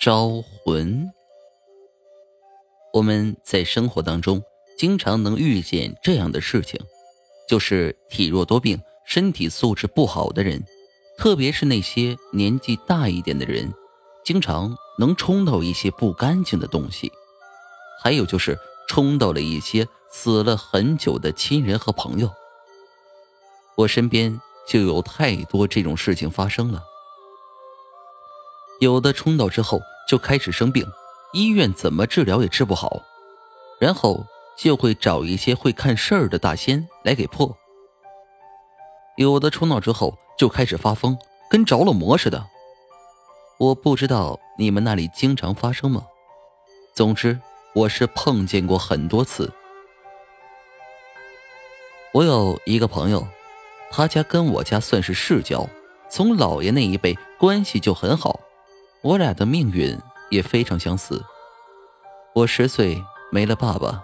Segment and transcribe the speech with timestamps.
[0.00, 1.12] 招魂。
[2.90, 4.42] 我们在生活当中
[4.78, 6.80] 经常能遇见这样的事情，
[7.46, 10.64] 就是体弱多病、身体素质不好的人，
[11.18, 13.74] 特别是那些年纪大一点的人，
[14.24, 17.12] 经常能冲到一些不干净的东西，
[18.02, 18.58] 还有就是
[18.88, 22.32] 冲到了一些死了很久的亲人和朋友。
[23.76, 26.82] 我身边就有太多这种事情发生了，
[28.80, 30.84] 有的冲到之后就开始生病。
[31.32, 33.00] 医院怎么治疗也治不好，
[33.78, 34.26] 然后
[34.58, 37.56] 就会找一些会看事儿的大仙来给破。
[39.16, 41.16] 有的冲到之后就开始发疯，
[41.48, 42.44] 跟着了魔似的。
[43.58, 46.04] 我不知道你们那里经常发生吗？
[46.94, 47.38] 总之，
[47.74, 49.52] 我是碰见过很多次。
[52.12, 53.28] 我有一个朋友，
[53.90, 55.68] 他家跟我家算是世交，
[56.08, 58.40] 从姥爷那一辈关系就很好，
[59.02, 59.98] 我俩的命运。
[60.30, 61.24] 也非常相似。
[62.34, 64.00] 我十岁没了爸爸，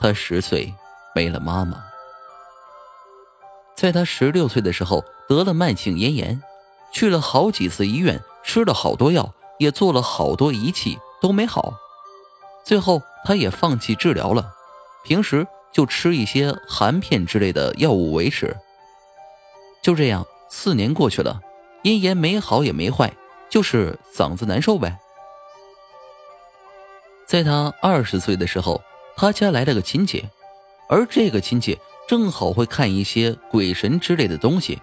[0.00, 0.74] 他十岁
[1.14, 1.84] 没了妈妈。
[3.76, 6.42] 在他十六岁的时候得了慢性咽炎，
[6.90, 11.74] 去了好几次医院，吃了好多药，也做了好多仪器都没好。
[12.64, 14.54] 最后他也放弃治疗了，
[15.04, 18.56] 平时就吃一些含片之类的药物维持。
[19.82, 21.42] 就这样，四年过去了，
[21.82, 23.14] 咽炎没好也没坏，
[23.48, 24.98] 就是嗓子难受呗。
[27.26, 28.82] 在他二十岁的时候，
[29.16, 30.24] 他家来了个亲戚，
[30.88, 34.80] 而这个亲戚正好会看一些鬼神之类的东西，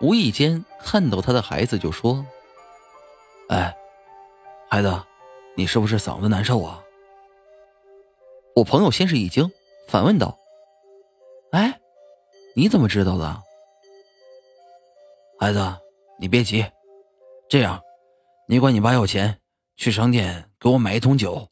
[0.00, 2.24] 无意间看到他的孩子，就说
[3.48, 3.74] ：“哎，
[4.68, 5.02] 孩子，
[5.54, 6.82] 你是不是嗓子难受啊？”
[8.54, 9.50] 我朋友先是一惊，
[9.88, 10.38] 反问道
[11.52, 11.80] ：“哎，
[12.54, 13.42] 你怎么知道的？”
[15.40, 15.74] 孩子，
[16.18, 16.64] 你别急，
[17.48, 17.80] 这样，
[18.48, 19.38] 你管你爸要钱。
[19.76, 21.48] 去商店给我买一桶酒，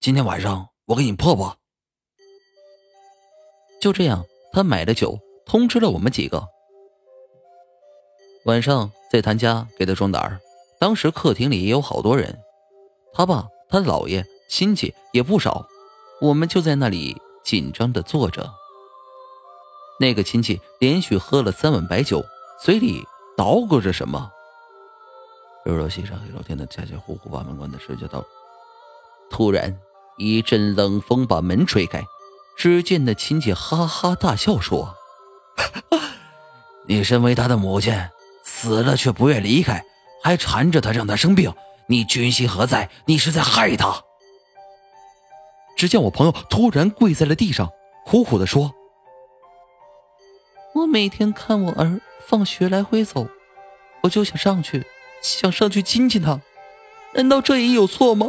[0.00, 1.56] 今天晚上我给你破破。
[3.80, 5.16] 就这样，他买了酒，
[5.46, 6.48] 通知了我们几个。
[8.44, 10.40] 晚上在他家给他壮胆儿。
[10.80, 12.40] 当时客厅里也有好多人，
[13.12, 15.64] 他爸、他姥爷、亲戚也不少。
[16.20, 18.52] 我们就在那里紧张的坐着。
[20.00, 22.24] 那个亲戚连续喝了三碗白酒，
[22.62, 23.04] 嘴里
[23.36, 24.30] 捣鼓着什么。
[25.64, 28.26] 柔柔西上黑老天的家家户户把门关的时间到了。
[29.30, 29.78] 突然，
[30.16, 32.02] 一阵冷风把门吹开，
[32.56, 34.94] 只见那亲戚哈哈大笑说
[36.88, 37.94] ：“你身为他的母亲，
[38.42, 39.84] 死了却不愿离开，
[40.22, 41.54] 还缠着他让他生病，
[41.86, 42.90] 你居心何在？
[43.04, 44.02] 你是在害他！”
[45.76, 47.70] 只见我朋友突然跪在了地上，
[48.04, 48.74] 苦苦的说
[50.74, 53.28] ：“我每天看我儿放学来回走，
[54.02, 54.84] 我就想上去。”
[55.20, 56.40] 想上去亲亲他，
[57.14, 58.28] 难道这也有错吗？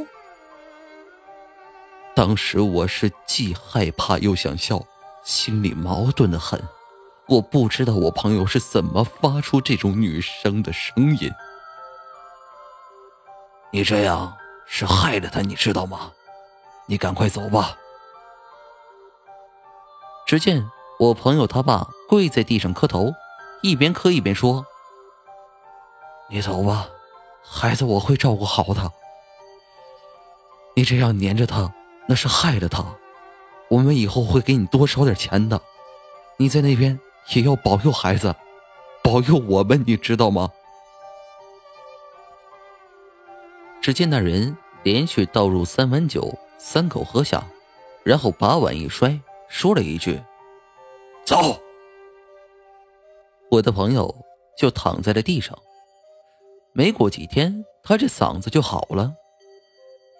[2.14, 4.86] 当时我是既害怕又想笑，
[5.24, 6.62] 心里矛盾的很。
[7.28, 11.32] 我不知道我朋友是怎么发出这种女生的声音。
[13.72, 14.36] 你这样
[14.66, 16.12] 是害了他，你知道吗？
[16.88, 17.78] 你赶快走吧。
[20.26, 20.70] 只见
[21.00, 23.14] 我朋友他爸跪在地上磕头，
[23.62, 24.66] 一边磕一边说。
[26.34, 26.90] 你走吧，
[27.44, 28.90] 孩子，我会照顾好他。
[30.78, 31.74] 你这样黏着他，
[32.08, 32.86] 那是害了他。
[33.68, 35.62] 我们以后会给你多烧点钱的。
[36.38, 36.98] 你在那边
[37.34, 38.34] 也要保佑孩子，
[39.04, 40.50] 保佑我们，你知道吗？
[43.82, 47.44] 只见那人连续倒入三碗酒，三口喝下，
[48.04, 50.22] 然后把碗一摔，说了一句
[51.28, 51.60] ：“走。”
[53.52, 54.16] 我的朋友
[54.58, 55.58] 就躺在了地上。
[56.74, 59.14] 没过几天，他这嗓子就好了。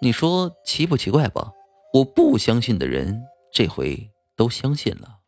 [0.00, 1.52] 你说奇不奇怪吧？
[1.94, 5.21] 我不相信的人，这回都相信了。